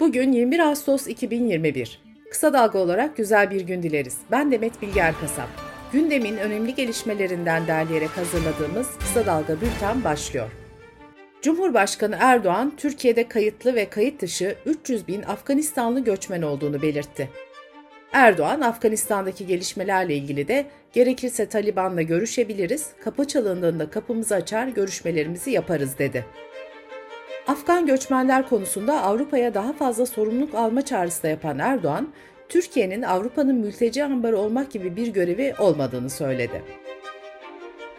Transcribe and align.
Bugün 0.00 0.32
21 0.32 0.58
Ağustos 0.58 1.06
2021. 1.06 2.00
Kısa 2.30 2.52
dalga 2.52 2.78
olarak 2.78 3.16
güzel 3.16 3.50
bir 3.50 3.60
gün 3.60 3.82
dileriz. 3.82 4.18
Ben 4.30 4.52
Demet 4.52 4.82
Bilge 4.82 5.00
Erkasap. 5.00 5.48
Gündemin 5.92 6.36
önemli 6.36 6.74
gelişmelerinden 6.74 7.66
derleyerek 7.66 8.10
hazırladığımız 8.10 8.88
Kısa 8.98 9.26
Dalga 9.26 9.60
Bülten 9.60 10.04
başlıyor. 10.04 10.50
Cumhurbaşkanı 11.42 12.16
Erdoğan, 12.20 12.72
Türkiye'de 12.76 13.28
kayıtlı 13.28 13.74
ve 13.74 13.90
kayıt 13.90 14.20
dışı 14.22 14.56
300 14.66 15.08
bin 15.08 15.22
Afganistanlı 15.22 16.04
göçmen 16.04 16.42
olduğunu 16.42 16.82
belirtti. 16.82 17.30
Erdoğan, 18.12 18.60
Afganistan'daki 18.60 19.46
gelişmelerle 19.46 20.14
ilgili 20.14 20.48
de 20.48 20.66
gerekirse 20.92 21.48
Taliban'la 21.48 22.02
görüşebiliriz, 22.02 22.90
kapı 23.04 23.26
çalındığında 23.26 23.90
kapımızı 23.90 24.34
açar, 24.34 24.68
görüşmelerimizi 24.68 25.50
yaparız 25.50 25.98
dedi. 25.98 26.24
Afgan 27.48 27.86
göçmenler 27.86 28.48
konusunda 28.48 29.02
Avrupa'ya 29.02 29.54
daha 29.54 29.72
fazla 29.72 30.06
sorumluluk 30.06 30.54
alma 30.54 30.82
çağrısı 30.82 31.22
da 31.22 31.28
yapan 31.28 31.58
Erdoğan, 31.58 32.08
Türkiye'nin 32.48 33.02
Avrupa'nın 33.02 33.56
mülteci 33.56 34.04
ambarı 34.04 34.38
olmak 34.38 34.70
gibi 34.70 34.96
bir 34.96 35.06
görevi 35.06 35.54
olmadığını 35.58 36.10
söyledi. 36.10 36.62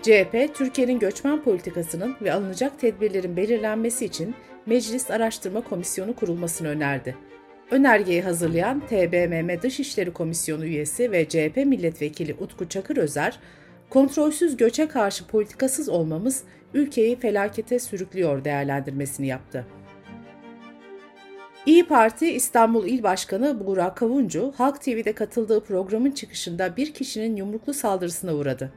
CHP, 0.02 0.55
Türkiye'nin 0.55 0.99
göçmen 0.99 1.41
politikasının 1.41 2.16
ve 2.21 2.34
alınacak 2.34 2.80
tedbirlerin 2.80 3.38
belirlenmesi 3.38 4.05
için 4.05 4.35
Meclis 4.66 5.12
Araştırma 5.12 5.62
Komisyonu 5.62 6.16
kurulmasını 6.16 6.68
önerdi. 6.68 7.16
Önergeyi 7.71 8.21
hazırlayan 8.21 8.79
TBMM 8.79 9.62
Dışişleri 9.62 10.13
Komisyonu 10.13 10.66
üyesi 10.66 11.12
ve 11.12 11.29
CHP 11.29 11.57
milletvekili 11.57 12.35
Utku 12.40 12.70
Çakır 12.70 12.98
Özer, 12.98 13.40
kontrolsüz 13.90 14.57
göçe 14.57 14.88
karşı 14.88 15.27
politikasız 15.27 15.90
olmamız 15.90 16.43
ülkeyi 16.73 17.20
felakete 17.20 17.80
sürüklüyor 17.80 18.44
değerlendirmesini 18.44 19.27
yaptı. 19.27 19.66
İyi 21.66 21.88
Parti 21.88 22.32
İstanbul 22.32 22.88
İl 22.88 23.04
Başkanı 23.04 23.66
Buğra 23.66 23.94
Kavuncu, 23.94 24.54
Halk 24.58 24.82
TV'de 24.82 25.13
katıldığı 25.13 25.63
programın 25.63 26.12
çıkışında 26.12 26.77
bir 26.77 26.93
kişinin 26.93 27.35
yumruklu 27.35 27.74
saldırısına 27.74 28.34
uğradı. 28.35 28.71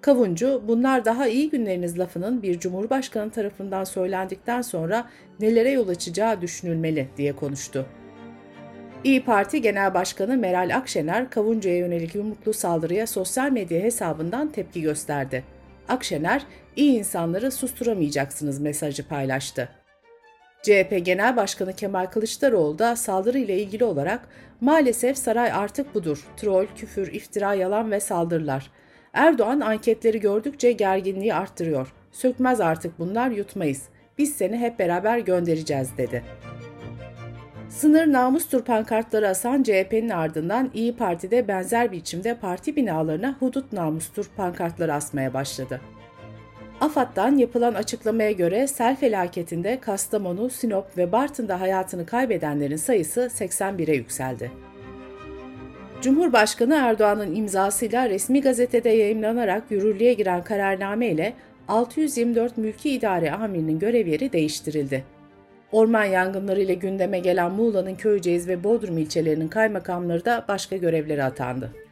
Kavuncu, 0.00 0.62
bunlar 0.68 1.04
daha 1.04 1.28
iyi 1.28 1.50
günleriniz 1.50 1.98
lafının 1.98 2.42
bir 2.42 2.58
cumhurbaşkanı 2.58 3.30
tarafından 3.30 3.84
söylendikten 3.84 4.62
sonra 4.62 5.08
nelere 5.40 5.70
yol 5.70 5.88
açacağı 5.88 6.40
düşünülmeli 6.40 7.08
diye 7.16 7.32
konuştu. 7.32 7.86
İyi 9.04 9.24
Parti 9.24 9.62
Genel 9.62 9.94
Başkanı 9.94 10.36
Meral 10.36 10.76
Akşener, 10.76 11.30
Kavuncu'ya 11.30 11.76
yönelik 11.76 12.14
yumruklu 12.14 12.52
saldırıya 12.52 13.06
sosyal 13.06 13.50
medya 13.50 13.80
hesabından 13.80 14.52
tepki 14.52 14.82
gösterdi. 14.82 15.44
Akşener, 15.88 16.42
iyi 16.78 16.98
insanları 16.98 17.50
susturamayacaksınız 17.50 18.60
mesajı 18.60 19.08
paylaştı. 19.08 19.68
CHP 20.62 21.00
Genel 21.04 21.36
Başkanı 21.36 21.72
Kemal 21.72 22.06
Kılıçdaroğlu 22.06 22.78
da 22.78 22.96
saldırı 22.96 23.38
ile 23.38 23.58
ilgili 23.58 23.84
olarak 23.84 24.28
maalesef 24.60 25.18
saray 25.18 25.52
artık 25.52 25.94
budur. 25.94 26.26
Troll, 26.36 26.66
küfür, 26.76 27.12
iftira, 27.12 27.54
yalan 27.54 27.90
ve 27.90 28.00
saldırılar. 28.00 28.70
Erdoğan 29.12 29.60
anketleri 29.60 30.20
gördükçe 30.20 30.72
gerginliği 30.72 31.34
arttırıyor. 31.34 31.92
Sökmez 32.12 32.60
artık 32.60 32.98
bunlar 32.98 33.30
yutmayız. 33.30 33.82
Biz 34.18 34.34
seni 34.34 34.58
hep 34.58 34.78
beraber 34.78 35.18
göndereceğiz 35.18 35.88
dedi. 35.98 36.24
Sınır 37.68 38.12
namustur 38.12 38.64
pankartları 38.64 39.28
asan 39.28 39.62
CHP'nin 39.62 40.08
ardından 40.10 40.70
İyi 40.74 40.96
Parti'de 40.96 41.48
benzer 41.48 41.92
biçimde 41.92 42.34
parti 42.34 42.76
binalarına 42.76 43.36
hudut 43.40 43.72
namustur 43.72 44.30
pankartları 44.36 44.94
asmaya 44.94 45.34
başladı. 45.34 45.80
AFAD'dan 46.80 47.36
yapılan 47.36 47.74
açıklamaya 47.74 48.32
göre 48.32 48.66
sel 48.66 48.96
felaketinde 48.96 49.80
Kastamonu, 49.80 50.50
Sinop 50.50 50.98
ve 50.98 51.12
Bartın'da 51.12 51.60
hayatını 51.60 52.06
kaybedenlerin 52.06 52.76
sayısı 52.76 53.20
81'e 53.20 53.94
yükseldi. 53.94 54.50
Cumhurbaşkanı 56.02 56.74
Erdoğan'ın 56.74 57.34
imzasıyla 57.34 58.08
resmi 58.08 58.40
gazetede 58.40 58.88
yayımlanarak 58.88 59.70
yürürlüğe 59.70 60.14
giren 60.14 60.44
kararname 60.44 61.08
ile 61.08 61.32
624 61.68 62.58
mülki 62.58 62.90
idare 62.90 63.32
amirinin 63.32 63.78
görev 63.78 64.06
yeri 64.06 64.32
değiştirildi. 64.32 65.04
Orman 65.72 66.04
yangınları 66.04 66.60
ile 66.60 66.74
gündeme 66.74 67.18
gelen 67.18 67.52
Muğla'nın 67.52 67.94
Köyceğiz 67.94 68.48
ve 68.48 68.64
Bodrum 68.64 68.98
ilçelerinin 68.98 69.48
kaymakamları 69.48 70.24
da 70.24 70.44
başka 70.48 70.76
görevlere 70.76 71.24
atandı. 71.24 71.87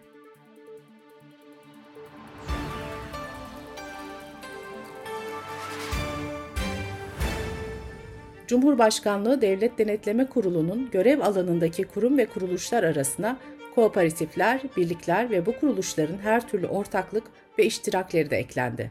Cumhurbaşkanlığı 8.46 9.40
Devlet 9.40 9.78
Denetleme 9.78 10.26
Kurulu'nun 10.26 10.90
görev 10.90 11.20
alanındaki 11.20 11.84
kurum 11.84 12.18
ve 12.18 12.26
kuruluşlar 12.26 12.82
arasına 12.82 13.38
kooperatifler, 13.74 14.60
birlikler 14.76 15.30
ve 15.30 15.46
bu 15.46 15.58
kuruluşların 15.60 16.18
her 16.18 16.48
türlü 16.48 16.66
ortaklık 16.66 17.24
ve 17.58 17.64
iştirakleri 17.64 18.30
de 18.30 18.36
eklendi. 18.36 18.90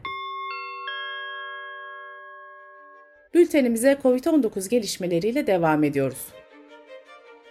Bültenimize 3.34 3.98
COVID-19 4.02 4.68
gelişmeleriyle 4.68 5.46
devam 5.46 5.84
ediyoruz. 5.84 6.26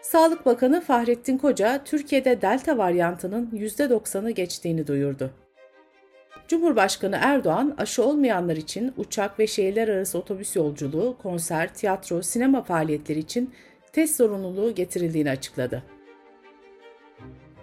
Sağlık 0.01 0.45
Bakanı 0.45 0.81
Fahrettin 0.81 1.37
Koca, 1.37 1.83
Türkiye'de 1.83 2.41
Delta 2.41 2.77
varyantının 2.77 3.49
%90'ı 3.53 4.31
geçtiğini 4.31 4.87
duyurdu. 4.87 5.31
Cumhurbaşkanı 6.47 7.17
Erdoğan, 7.21 7.75
aşı 7.77 8.03
olmayanlar 8.03 8.55
için 8.55 8.93
uçak 8.97 9.39
ve 9.39 9.47
şehirler 9.47 9.87
arası 9.87 10.17
otobüs 10.17 10.55
yolculuğu, 10.55 11.17
konser, 11.23 11.73
tiyatro, 11.73 12.21
sinema 12.21 12.63
faaliyetleri 12.63 13.19
için 13.19 13.53
test 13.93 14.15
zorunluluğu 14.15 14.75
getirildiğini 14.75 15.29
açıkladı. 15.29 15.83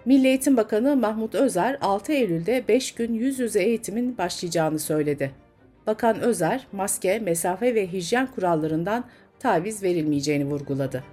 Milli 0.05 0.27
Eğitim 0.27 0.57
Bakanı 0.57 0.95
Mahmut 0.95 1.35
Özer, 1.35 1.77
6 1.81 2.13
Eylül'de 2.13 2.63
5 2.67 2.91
gün 2.91 3.13
yüz 3.13 3.39
yüze 3.39 3.63
eğitimin 3.63 4.17
başlayacağını 4.17 4.79
söyledi. 4.79 5.31
Bakan 5.87 6.21
Özer, 6.21 6.67
maske, 6.71 7.19
mesafe 7.19 7.75
ve 7.75 7.91
hijyen 7.91 8.27
kurallarından 8.27 9.05
taviz 9.39 9.83
verilmeyeceğini 9.83 10.45
vurguladı. 10.45 11.03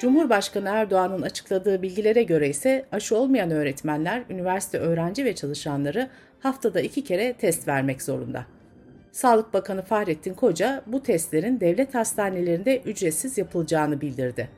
Cumhurbaşkanı 0.00 0.68
Erdoğan'ın 0.68 1.22
açıkladığı 1.22 1.82
bilgilere 1.82 2.22
göre 2.22 2.48
ise 2.48 2.86
aşı 2.92 3.16
olmayan 3.16 3.50
öğretmenler, 3.50 4.22
üniversite 4.30 4.78
öğrenci 4.78 5.24
ve 5.24 5.34
çalışanları 5.34 6.08
haftada 6.40 6.80
iki 6.80 7.04
kere 7.04 7.32
test 7.32 7.68
vermek 7.68 8.02
zorunda. 8.02 8.46
Sağlık 9.12 9.54
Bakanı 9.54 9.82
Fahrettin 9.82 10.34
Koca 10.34 10.82
bu 10.86 11.02
testlerin 11.02 11.60
devlet 11.60 11.94
hastanelerinde 11.94 12.78
ücretsiz 12.78 13.38
yapılacağını 13.38 14.00
bildirdi. 14.00 14.48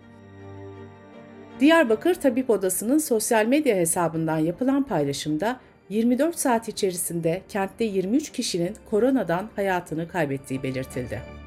Diyarbakır 1.60 2.14
Tabip 2.14 2.50
Odası'nın 2.50 2.98
sosyal 2.98 3.47
medya 3.47 3.76
hesabından 3.76 4.38
yapılan 4.38 4.82
paylaşımda 4.82 5.60
24 5.88 6.38
saat 6.38 6.69
içerisinde 6.69 7.42
kentte 7.48 7.84
23 7.84 8.32
kişinin 8.32 8.76
koronadan 8.91 9.48
hayatını 9.56 10.08
kaybettiği 10.08 10.62
belirtildi. 10.62 11.41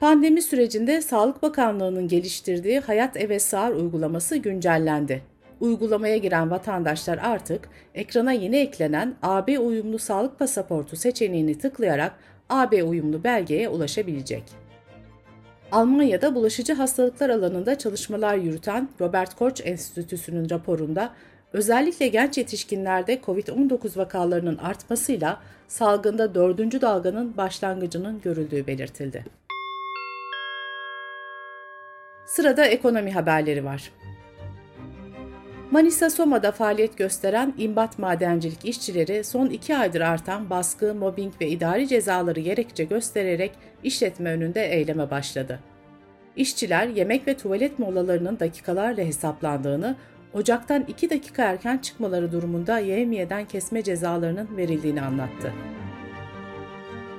Pandemi 0.00 0.42
sürecinde 0.42 1.02
Sağlık 1.02 1.42
Bakanlığı'nın 1.42 2.08
geliştirdiği 2.08 2.80
Hayat 2.80 3.16
Eve 3.16 3.38
Sağır 3.38 3.74
uygulaması 3.74 4.36
güncellendi. 4.36 5.22
Uygulamaya 5.60 6.16
giren 6.16 6.50
vatandaşlar 6.50 7.18
artık 7.18 7.68
ekrana 7.94 8.32
yeni 8.32 8.56
eklenen 8.56 9.14
AB 9.22 9.58
uyumlu 9.58 9.98
sağlık 9.98 10.38
pasaportu 10.38 10.96
seçeneğini 10.96 11.58
tıklayarak 11.58 12.12
AB 12.48 12.82
uyumlu 12.82 13.24
belgeye 13.24 13.68
ulaşabilecek. 13.68 14.42
Almanya'da 15.72 16.34
bulaşıcı 16.34 16.72
hastalıklar 16.72 17.30
alanında 17.30 17.78
çalışmalar 17.78 18.36
yürüten 18.36 18.88
Robert 19.00 19.34
Koch 19.34 19.60
Enstitüsü'nün 19.64 20.50
raporunda 20.50 21.14
özellikle 21.52 22.08
genç 22.08 22.38
yetişkinlerde 22.38 23.20
COVID-19 23.26 23.96
vakalarının 23.96 24.58
artmasıyla 24.58 25.40
salgında 25.68 26.34
dördüncü 26.34 26.80
dalganın 26.80 27.36
başlangıcının 27.36 28.20
görüldüğü 28.20 28.66
belirtildi. 28.66 29.47
Sırada 32.28 32.64
ekonomi 32.64 33.12
haberleri 33.12 33.64
var. 33.64 33.92
Manisa 35.70 36.10
Soma'da 36.10 36.52
faaliyet 36.52 36.98
gösteren 36.98 37.54
imbat 37.58 37.98
madencilik 37.98 38.64
işçileri 38.64 39.24
son 39.24 39.46
iki 39.46 39.76
aydır 39.76 40.00
artan 40.00 40.50
baskı, 40.50 40.94
mobbing 40.94 41.34
ve 41.40 41.48
idari 41.48 41.88
cezaları 41.88 42.40
gerekçe 42.40 42.84
göstererek 42.84 43.52
işletme 43.84 44.30
önünde 44.30 44.66
eyleme 44.66 45.10
başladı. 45.10 45.60
İşçiler 46.36 46.86
yemek 46.86 47.26
ve 47.26 47.36
tuvalet 47.36 47.78
molalarının 47.78 48.40
dakikalarla 48.40 49.02
hesaplandığını, 49.02 49.96
ocaktan 50.32 50.84
2 50.88 51.10
dakika 51.10 51.42
erken 51.44 51.78
çıkmaları 51.78 52.32
durumunda 52.32 52.78
yevmiyeden 52.78 53.44
kesme 53.44 53.82
cezalarının 53.82 54.56
verildiğini 54.56 55.02
anlattı. 55.02 55.52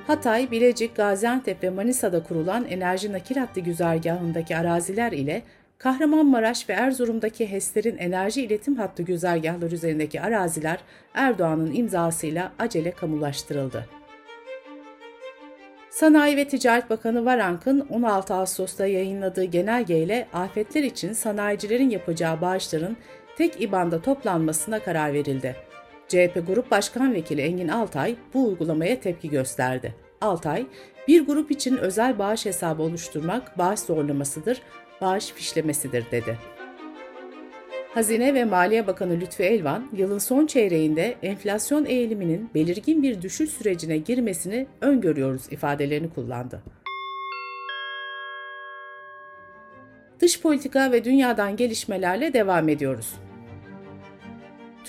Hatay, 0.09 0.51
Bilecik, 0.51 0.95
Gaziantep 0.95 1.63
ve 1.63 1.69
Manisa'da 1.69 2.23
kurulan 2.23 2.65
enerji 2.65 3.13
nakil 3.13 3.35
hattı 3.35 3.59
güzergahındaki 3.59 4.57
araziler 4.57 5.11
ile 5.11 5.41
Kahramanmaraş 5.77 6.69
ve 6.69 6.73
Erzurum'daki 6.73 7.51
HES'lerin 7.51 7.97
enerji 7.97 8.41
iletim 8.41 8.75
hattı 8.75 9.03
güzergahları 9.03 9.75
üzerindeki 9.75 10.21
araziler 10.21 10.79
Erdoğan'ın 11.13 11.73
imzasıyla 11.73 12.51
acele 12.59 12.91
kamulaştırıldı. 12.91 13.85
Sanayi 15.89 16.37
ve 16.37 16.47
Ticaret 16.47 16.89
Bakanı 16.89 17.25
Varank'ın 17.25 17.79
16 17.79 18.33
Ağustos'ta 18.33 18.87
yayınladığı 18.87 19.43
genelgeyle 19.43 20.27
afetler 20.33 20.83
için 20.83 21.13
sanayicilerin 21.13 21.89
yapacağı 21.89 22.41
bağışların 22.41 22.97
tek 23.37 23.61
ibanda 23.61 24.01
toplanmasına 24.01 24.79
karar 24.79 25.13
verildi. 25.13 25.68
CHP 26.09 26.47
Grup 26.47 26.71
Başkan 26.71 27.13
Vekili 27.13 27.41
Engin 27.41 27.67
Altay 27.67 28.15
bu 28.33 28.47
uygulamaya 28.47 28.99
tepki 28.99 29.29
gösterdi. 29.29 29.95
Altay, 30.21 30.65
bir 31.07 31.25
grup 31.25 31.51
için 31.51 31.77
özel 31.77 32.19
bağış 32.19 32.45
hesabı 32.45 32.83
oluşturmak 32.83 33.57
bağış 33.57 33.79
zorlamasıdır, 33.79 34.61
bağış 35.01 35.31
fişlemesidir 35.31 36.05
dedi. 36.11 36.37
Hazine 37.93 38.33
ve 38.33 38.45
Maliye 38.45 38.87
Bakanı 38.87 39.19
Lütfü 39.19 39.43
Elvan, 39.43 39.89
yılın 39.93 40.17
son 40.17 40.45
çeyreğinde 40.45 41.15
enflasyon 41.23 41.85
eğiliminin 41.85 42.49
belirgin 42.55 43.03
bir 43.03 43.21
düşüş 43.21 43.49
sürecine 43.49 43.97
girmesini 43.97 44.67
öngörüyoruz 44.81 45.51
ifadelerini 45.51 46.09
kullandı. 46.13 46.63
Dış 50.19 50.41
politika 50.41 50.91
ve 50.91 51.03
dünyadan 51.03 51.55
gelişmelerle 51.55 52.33
devam 52.33 52.69
ediyoruz. 52.69 53.13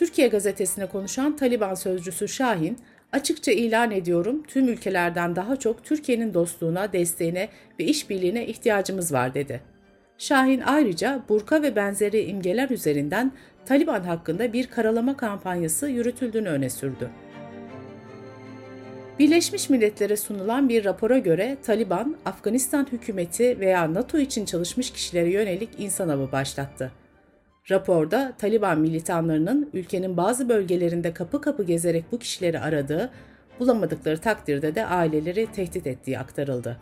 Türkiye 0.00 0.28
gazetesine 0.28 0.86
konuşan 0.86 1.36
Taliban 1.36 1.74
sözcüsü 1.74 2.28
Şahin, 2.28 2.78
açıkça 3.12 3.52
ilan 3.52 3.90
ediyorum 3.90 4.42
tüm 4.48 4.68
ülkelerden 4.68 5.36
daha 5.36 5.56
çok 5.56 5.84
Türkiye'nin 5.84 6.34
dostluğuna, 6.34 6.92
desteğine 6.92 7.48
ve 7.80 7.84
işbirliğine 7.84 8.46
ihtiyacımız 8.46 9.12
var 9.12 9.34
dedi. 9.34 9.60
Şahin 10.18 10.60
ayrıca 10.60 11.22
burka 11.28 11.62
ve 11.62 11.76
benzeri 11.76 12.22
imgeler 12.22 12.70
üzerinden 12.70 13.32
Taliban 13.66 14.00
hakkında 14.00 14.52
bir 14.52 14.66
karalama 14.66 15.16
kampanyası 15.16 15.88
yürütüldüğünü 15.88 16.48
öne 16.48 16.70
sürdü. 16.70 17.10
Birleşmiş 19.18 19.70
Milletler'e 19.70 20.16
sunulan 20.16 20.68
bir 20.68 20.84
rapora 20.84 21.18
göre 21.18 21.56
Taliban, 21.62 22.16
Afganistan 22.24 22.86
hükümeti 22.92 23.60
veya 23.60 23.94
NATO 23.94 24.18
için 24.18 24.44
çalışmış 24.44 24.90
kişilere 24.90 25.30
yönelik 25.30 25.70
insan 25.78 26.08
avı 26.08 26.32
başlattı. 26.32 26.92
Raporda 27.70 28.32
Taliban 28.38 28.80
militanlarının 28.80 29.70
ülkenin 29.72 30.16
bazı 30.16 30.48
bölgelerinde 30.48 31.14
kapı 31.14 31.40
kapı 31.40 31.64
gezerek 31.64 32.04
bu 32.12 32.18
kişileri 32.18 32.60
aradığı, 32.60 33.10
bulamadıkları 33.60 34.18
takdirde 34.18 34.74
de 34.74 34.86
aileleri 34.86 35.46
tehdit 35.52 35.86
ettiği 35.86 36.18
aktarıldı. 36.18 36.76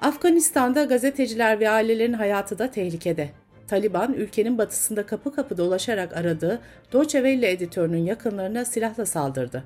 Afganistan'da 0.00 0.84
gazeteciler 0.84 1.60
ve 1.60 1.70
ailelerin 1.70 2.12
hayatı 2.12 2.58
da 2.58 2.70
tehlikede. 2.70 3.30
Taliban, 3.68 4.12
ülkenin 4.12 4.58
batısında 4.58 5.06
kapı 5.06 5.34
kapı 5.34 5.58
dolaşarak 5.58 6.16
aradığı 6.16 6.60
Deutsche 6.92 7.18
editörünün 7.50 8.04
yakınlarına 8.04 8.64
silahla 8.64 9.06
saldırdı. 9.06 9.64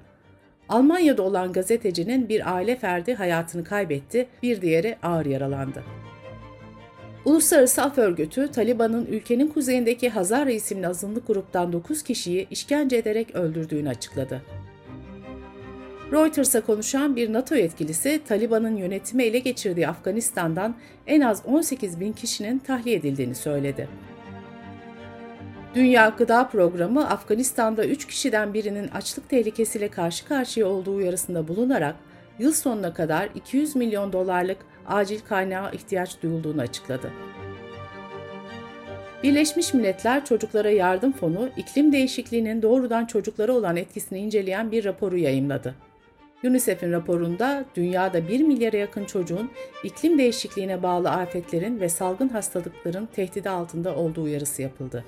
Almanya'da 0.69 1.23
olan 1.23 1.53
gazetecinin 1.53 2.29
bir 2.29 2.55
aile 2.55 2.77
ferdi 2.77 3.15
hayatını 3.15 3.65
kaybetti, 3.65 4.29
bir 4.43 4.61
diğeri 4.61 4.99
ağır 5.03 5.27
yaralandı. 5.27 5.83
Uluslararası 7.25 7.83
Af 7.83 7.99
Örgütü, 7.99 8.49
Taliban'ın 8.53 9.07
ülkenin 9.07 9.49
kuzeyindeki 9.49 10.11
Hazara 10.11 10.51
isimli 10.51 10.89
azınlık 10.89 11.27
gruptan 11.27 11.73
9 11.73 12.03
kişiyi 12.03 12.47
işkence 12.51 12.97
ederek 12.97 13.35
öldürdüğünü 13.35 13.89
açıkladı. 13.89 14.43
Reuters'a 16.13 16.61
konuşan 16.61 17.17
bir 17.17 17.33
NATO 17.33 17.55
yetkilisi, 17.55 18.21
Taliban'ın 18.29 18.77
yönetimi 18.77 19.23
ele 19.23 19.39
geçirdiği 19.39 19.89
Afganistan'dan 19.89 20.77
en 21.07 21.21
az 21.21 21.43
18 21.47 22.01
bin 22.01 22.13
kişinin 22.13 22.59
tahliye 22.59 22.97
edildiğini 22.97 23.35
söyledi. 23.35 23.89
Dünya 25.75 26.09
Gıda 26.19 26.49
Programı, 26.49 27.11
Afganistan'da 27.11 27.87
3 27.87 28.07
kişiden 28.07 28.55
birinin 28.55 28.89
açlık 28.89 29.29
tehlikesiyle 29.29 29.89
karşı 29.89 30.25
karşıya 30.25 30.67
olduğu 30.67 30.95
uyarısında 30.95 31.49
bulunarak, 31.49 31.97
yıl 32.39 32.53
sonuna 32.53 32.95
kadar 32.95 33.29
200 33.35 33.77
milyon 33.77 34.13
dolarlık 34.13 34.59
acil 34.87 35.21
kaynağa 35.29 35.71
ihtiyaç 35.71 36.23
duyulduğunu 36.23 36.61
açıkladı. 36.61 37.11
Birleşmiş 39.23 39.75
Milletler 39.75 40.25
Çocuklara 40.25 40.71
Yardım 40.71 41.13
Fonu, 41.13 41.51
iklim 41.57 41.93
değişikliğinin 41.93 42.63
doğrudan 42.63 43.07
çocuklara 43.07 43.53
olan 43.53 43.77
etkisini 43.77 44.19
inceleyen 44.19 44.73
bir 44.73 44.85
raporu 44.85 45.17
yayımladı. 45.17 45.75
UNICEF'in 46.45 46.93
raporunda 46.93 47.65
dünyada 47.75 48.29
1 48.29 48.41
milyara 48.41 48.77
yakın 48.77 49.05
çocuğun 49.05 49.51
iklim 49.85 50.19
değişikliğine 50.19 50.83
bağlı 50.83 51.11
afetlerin 51.11 51.81
ve 51.81 51.89
salgın 51.89 52.29
hastalıkların 52.29 53.07
tehdidi 53.07 53.51
altında 53.51 53.97
olduğu 53.97 54.23
uyarısı 54.23 54.63
yapıldı. 54.63 55.05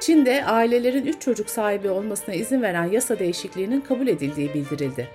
Çin'de 0.00 0.44
ailelerin 0.44 1.06
3 1.06 1.20
çocuk 1.20 1.50
sahibi 1.50 1.90
olmasına 1.90 2.34
izin 2.34 2.62
veren 2.62 2.84
yasa 2.84 3.18
değişikliğinin 3.18 3.80
kabul 3.80 4.06
edildiği 4.06 4.54
bildirildi. 4.54 5.08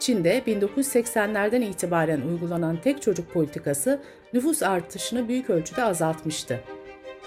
Çin'de 0.00 0.38
1980'lerden 0.38 1.60
itibaren 1.60 2.20
uygulanan 2.20 2.80
tek 2.80 3.02
çocuk 3.02 3.32
politikası 3.32 4.00
nüfus 4.32 4.62
artışını 4.62 5.28
büyük 5.28 5.50
ölçüde 5.50 5.84
azaltmıştı. 5.84 6.60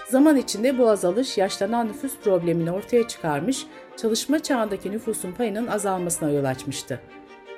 Zaman 0.08 0.36
içinde 0.36 0.78
bu 0.78 0.90
azalış 0.90 1.38
yaşlanan 1.38 1.88
nüfus 1.88 2.18
problemini 2.24 2.70
ortaya 2.70 3.08
çıkarmış, 3.08 3.66
çalışma 3.96 4.38
çağındaki 4.38 4.90
nüfusun 4.90 5.32
payının 5.32 5.66
azalmasına 5.66 6.30
yol 6.30 6.44
açmıştı. 6.44 7.00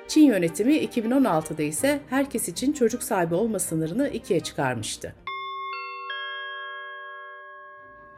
Çin 0.07 0.21
yönetimi 0.21 0.75
2016'da 0.75 1.63
ise 1.63 1.99
herkes 2.09 2.49
için 2.49 2.73
çocuk 2.73 3.03
sahibi 3.03 3.35
olma 3.35 3.59
sınırını 3.59 4.09
ikiye 4.09 4.39
çıkarmıştı. 4.39 5.15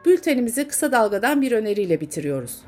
Bültenimizi 0.04 0.68
kısa 0.68 0.92
dalgadan 0.92 1.42
bir 1.42 1.52
öneriyle 1.52 2.00
bitiriyoruz. 2.00 2.62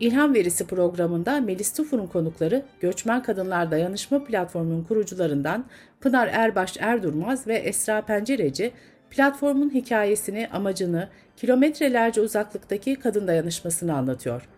İlham 0.00 0.34
Verisi 0.34 0.66
programında 0.66 1.40
Melis 1.40 1.72
Tufur'un 1.72 2.06
konukları 2.06 2.64
Göçmen 2.80 3.22
Kadınlar 3.22 3.70
Dayanışma 3.70 4.24
Platformu'nun 4.24 4.84
kurucularından 4.84 5.64
Pınar 6.00 6.28
Erbaş 6.32 6.76
Erdurmaz 6.80 7.46
ve 7.46 7.54
Esra 7.54 8.02
Pencereci 8.02 8.72
platformun 9.10 9.74
hikayesini, 9.74 10.48
amacını, 10.52 11.08
kilometrelerce 11.36 12.20
uzaklıktaki 12.20 12.94
kadın 12.94 13.26
dayanışmasını 13.26 13.96
anlatıyor. 13.96 14.48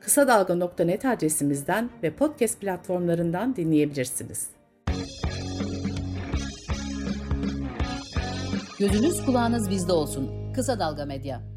Kısa 0.00 0.28
Dalga.net 0.28 1.04
adresimizden 1.04 1.90
ve 2.02 2.10
podcast 2.10 2.60
platformlarından 2.60 3.56
dinleyebilirsiniz. 3.56 4.48
Gözünüz 8.78 9.24
kulağınız 9.24 9.70
bizde 9.70 9.92
olsun. 9.92 10.52
Kısa 10.54 10.78
Dalga 10.78 11.04
Medya. 11.04 11.53